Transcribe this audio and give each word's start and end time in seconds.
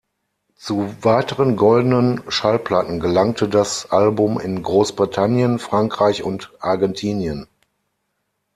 Zu 0.55 0.95
weiteren 1.03 1.57
Goldenen 1.57 2.21
Schallplatten 2.27 2.99
gelangte 2.99 3.47
das 3.47 3.91
Album 3.91 4.39
in 4.39 4.63
Großbritannien, 4.63 5.59
Frankreich 5.59 6.23
und 6.23 6.49
Argentinien. 6.59 7.45